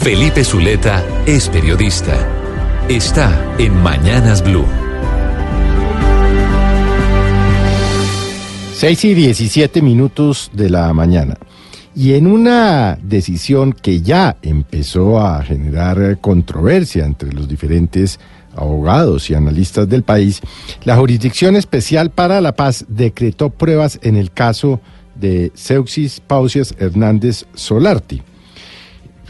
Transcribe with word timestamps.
Felipe 0.00 0.44
Zuleta 0.44 1.04
es 1.26 1.50
periodista. 1.50 2.16
Está 2.88 3.54
en 3.58 3.76
Mañanas 3.82 4.42
Blue. 4.42 4.64
6 8.72 9.04
y 9.04 9.12
17 9.12 9.82
minutos 9.82 10.50
de 10.54 10.70
la 10.70 10.90
mañana. 10.94 11.36
Y 11.94 12.14
en 12.14 12.26
una 12.28 12.98
decisión 13.02 13.74
que 13.74 14.00
ya 14.00 14.38
empezó 14.40 15.20
a 15.20 15.42
generar 15.42 16.18
controversia 16.22 17.04
entre 17.04 17.30
los 17.34 17.46
diferentes 17.46 18.18
abogados 18.56 19.28
y 19.28 19.34
analistas 19.34 19.86
del 19.86 20.02
país, 20.02 20.40
la 20.84 20.96
Jurisdicción 20.96 21.56
Especial 21.56 22.08
para 22.08 22.40
la 22.40 22.56
Paz 22.56 22.86
decretó 22.88 23.50
pruebas 23.50 23.98
en 24.02 24.16
el 24.16 24.30
caso 24.30 24.80
de 25.14 25.52
Seuxis 25.54 26.20
Pausias 26.20 26.74
Hernández 26.78 27.44
Solarti. 27.52 28.22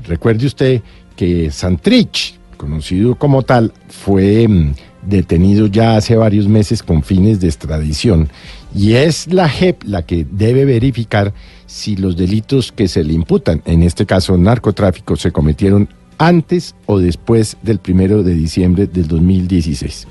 Recuerde 0.06 0.46
usted 0.46 0.82
que 1.16 1.50
Santrich, 1.50 2.38
conocido 2.56 3.14
como 3.16 3.42
tal, 3.42 3.72
fue 3.88 4.46
mm, 4.48 4.74
detenido 5.02 5.66
ya 5.66 5.96
hace 5.96 6.16
varios 6.16 6.46
meses 6.46 6.82
con 6.82 7.02
fines 7.02 7.40
de 7.40 7.48
extradición 7.48 8.28
y 8.74 8.94
es 8.94 9.32
la 9.32 9.48
JEP 9.48 9.82
la 9.84 10.02
que 10.02 10.26
debe 10.30 10.64
verificar 10.64 11.32
si 11.66 11.96
los 11.96 12.16
delitos 12.16 12.72
que 12.72 12.88
se 12.88 13.04
le 13.04 13.12
imputan, 13.12 13.62
en 13.64 13.82
este 13.82 14.06
caso 14.06 14.36
narcotráfico, 14.36 15.16
se 15.16 15.32
cometieron 15.32 15.88
antes 16.18 16.74
o 16.86 16.98
después 16.98 17.56
del 17.62 17.78
primero 17.78 18.22
de 18.22 18.34
diciembre 18.34 18.86
del 18.86 19.08
2016. 19.08 20.06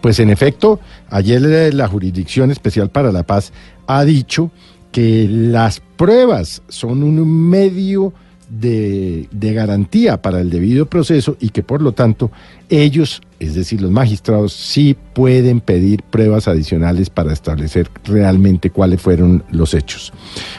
Pues 0.00 0.18
en 0.18 0.30
efecto, 0.30 0.80
ayer 1.08 1.72
la 1.72 1.88
Jurisdicción 1.88 2.50
Especial 2.50 2.90
para 2.90 3.12
la 3.12 3.22
Paz 3.22 3.52
ha 3.86 4.04
dicho 4.04 4.50
que 4.90 5.26
las 5.28 5.80
pruebas 5.80 6.62
son 6.68 7.02
un 7.02 7.48
medio 7.48 8.12
de, 8.48 9.28
garantía 9.32 10.20
para 10.20 10.40
el 10.40 10.50
debido 10.50 10.86
proceso 10.86 11.36
y 11.40 11.50
que 11.50 11.62
por 11.62 11.80
lo 11.80 11.92
tanto 11.92 12.30
ellos, 12.68 13.22
es 13.38 13.54
decir, 13.54 13.80
los 13.80 13.90
magistrados, 13.90 14.52
sí 14.52 14.96
pueden 15.12 15.60
pedir 15.60 16.02
pruebas 16.02 16.48
adicionales 16.48 17.10
para 17.10 17.32
establecer 17.32 17.88
realmente 18.04 18.70
cuáles 18.70 19.00
fueron 19.00 19.44
los 19.50 19.74
hechos. 19.74 20.12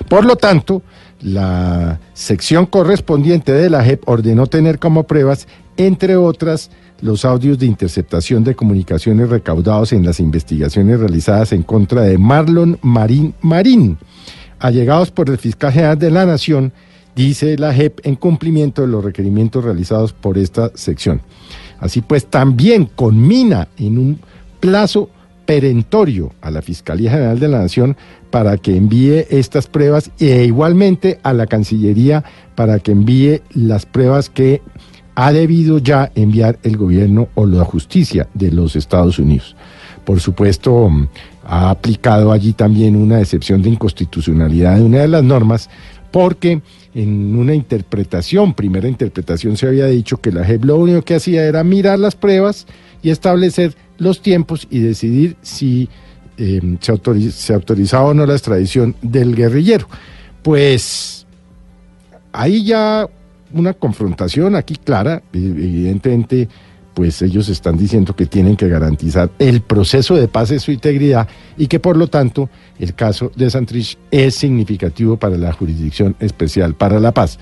Por 0.10 0.26
lo 0.26 0.36
tanto, 0.36 0.82
la 1.22 2.00
sección 2.14 2.66
correspondiente 2.66 3.52
de 3.52 3.70
la 3.70 3.84
JEP 3.84 4.08
ordenó 4.08 4.48
tener 4.48 4.80
como 4.80 5.04
pruebas, 5.04 5.48
entre 5.78 6.16
otras, 6.16 6.70
los 7.02 7.26
audios 7.26 7.60
de 7.60 7.66
interceptación 7.66 8.44
de 8.44 8.56
comunicaciones 8.56 9.30
recaudados 9.30 9.92
en 9.92 10.06
las 10.06 10.20
investigaciones 10.20 11.00
realizadas 11.00 11.52
en 11.52 11.64
contra 11.64 12.02
de 12.02 12.18
Marlon 12.18 12.80
Marín 12.82 13.34
Marín, 13.42 13.98
allegados 14.60 15.12
por 15.12 15.30
el 15.30 15.38
fiscal 15.38 15.74
general 15.74 16.00
de 16.00 16.12
la 16.12 16.26
Nación, 16.26 16.72
dice 17.16 17.58
la 17.58 17.74
JEP 17.74 18.00
en 18.04 18.16
cumplimiento 18.16 18.82
de 18.82 18.88
los 18.88 19.04
requerimientos 19.04 19.64
realizados 19.64 20.14
por 20.14 20.38
esta 20.38 20.72
sección. 20.76 21.22
Así 21.80 22.02
pues, 22.02 22.26
también 22.26 22.86
conmina 22.86 23.68
en 23.78 23.98
un 23.98 24.20
plazo 24.60 25.10
perentorio 25.46 26.34
a 26.42 26.52
la 26.52 26.62
Fiscalía 26.62 27.12
General 27.12 27.40
de 27.40 27.48
la 27.48 27.60
Nación 27.60 27.96
para 28.32 28.58
que 28.58 28.76
envíe 28.76 29.26
estas 29.30 29.68
pruebas 29.68 30.12
e 30.20 30.44
igualmente 30.46 31.20
a 31.24 31.34
la 31.34 31.46
Cancillería 31.46 32.24
para 32.56 32.80
que 32.80 32.92
envíe 32.92 33.42
las 33.54 33.86
pruebas 33.86 34.30
que 34.30 34.62
ha 35.16 35.32
debido 35.32 35.78
ya 35.78 36.12
enviar 36.16 36.60
el 36.64 36.78
gobierno 36.78 37.30
o 37.36 37.46
la 37.46 37.64
justicia 37.64 38.28
de 38.34 38.52
los 38.52 38.76
Estados 38.76 39.20
Unidos. 39.20 39.56
Por 40.04 40.20
supuesto, 40.20 40.90
ha 41.46 41.70
aplicado 41.70 42.32
allí 42.32 42.54
también 42.54 42.96
una 42.96 43.22
excepción 43.22 43.62
de 43.62 43.70
inconstitucionalidad 43.70 44.78
de 44.78 44.84
una 44.84 45.00
de 45.00 45.08
las 45.08 45.24
normas 45.24 45.70
porque 46.16 46.62
en 46.94 47.36
una 47.36 47.54
interpretación, 47.54 48.54
primera 48.54 48.88
interpretación, 48.88 49.58
se 49.58 49.68
había 49.68 49.88
dicho 49.88 50.16
que 50.16 50.32
la 50.32 50.46
JEP 50.46 50.64
lo 50.64 50.78
único 50.78 51.02
que 51.02 51.16
hacía 51.16 51.44
era 51.44 51.62
mirar 51.66 52.00
las 52.00 52.16
pruebas 52.16 52.68
y 53.04 53.10
establecer 53.10 53.76
los 53.98 54.22
tiempos 54.22 54.66
y 54.72 54.80
decidir 54.80 55.36
si 55.42 55.90
eh, 56.38 56.78
se, 56.80 57.32
se 57.32 57.54
autorizaba 57.54 58.06
o 58.06 58.14
no 58.14 58.26
la 58.26 58.32
extradición 58.32 58.96
del 59.02 59.36
guerrillero. 59.36 59.90
Pues 60.42 61.28
hay 62.32 62.64
ya 62.64 63.10
una 63.52 63.74
confrontación 63.74 64.56
aquí 64.56 64.78
clara, 64.78 65.22
evidentemente 65.34 66.48
pues 66.96 67.22
ellos 67.22 67.50
están 67.50 67.78
diciendo 67.78 68.16
que 68.16 68.26
tienen 68.26 68.56
que 68.56 68.68
garantizar 68.70 69.30
el 69.38 69.62
proceso 69.62 70.16
de 70.16 70.28
paz 70.28 70.50
en 70.52 70.62
su 70.62 70.72
integridad 70.72 71.28
y 71.58 71.68
que 71.68 71.80
por 71.80 71.98
lo 71.98 72.08
tanto 72.08 72.50
el 72.80 72.96
caso 72.96 73.32
de 73.36 73.50
Santrich 73.50 73.98
es 74.10 74.34
significativo 74.34 75.18
para 75.18 75.38
la 75.38 75.52
Jurisdicción 75.52 76.16
Especial 76.20 76.74
para 76.74 77.00
la 77.00 77.12
Paz. 77.12 77.38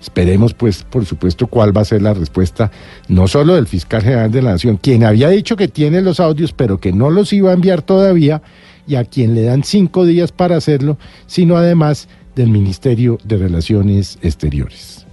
Esperemos, 0.00 0.54
pues, 0.54 0.84
por 0.84 1.04
supuesto, 1.04 1.48
cuál 1.48 1.76
va 1.76 1.80
a 1.80 1.84
ser 1.84 2.02
la 2.02 2.14
respuesta, 2.14 2.70
no 3.08 3.26
solo 3.26 3.56
del 3.56 3.66
fiscal 3.66 4.02
general 4.02 4.30
de 4.30 4.42
la 4.42 4.52
Nación, 4.52 4.76
quien 4.76 5.02
había 5.02 5.28
dicho 5.28 5.56
que 5.56 5.66
tiene 5.66 6.02
los 6.02 6.20
audios, 6.20 6.52
pero 6.52 6.78
que 6.78 6.92
no 6.92 7.10
los 7.10 7.32
iba 7.32 7.50
a 7.50 7.54
enviar 7.54 7.82
todavía, 7.82 8.40
y 8.86 8.94
a 8.94 9.04
quien 9.04 9.34
le 9.34 9.42
dan 9.42 9.64
cinco 9.64 10.06
días 10.06 10.30
para 10.30 10.56
hacerlo, 10.56 10.98
sino 11.26 11.56
además 11.56 12.08
del 12.36 12.50
Ministerio 12.50 13.18
de 13.24 13.38
Relaciones 13.38 14.18
Exteriores. 14.22 15.07